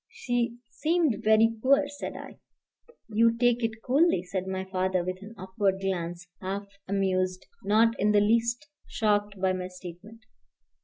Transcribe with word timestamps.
She 0.09 0.57
seemed 0.71 1.23
very 1.23 1.57
poor," 1.61 1.87
said 1.87 2.15
I. 2.17 2.39
"You 3.07 3.37
take 3.37 3.63
it 3.63 3.83
coolly," 3.83 4.23
said 4.23 4.47
my 4.47 4.65
father, 4.65 5.03
with 5.03 5.17
an 5.21 5.35
upward 5.37 5.79
glance, 5.79 6.25
half 6.41 6.65
amused, 6.87 7.45
not 7.63 7.93
in 7.99 8.11
the 8.11 8.19
least 8.19 8.67
shocked 8.87 9.39
by 9.39 9.53
my 9.53 9.67
statement. 9.67 10.21